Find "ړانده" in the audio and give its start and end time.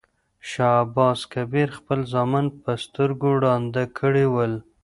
3.43-3.83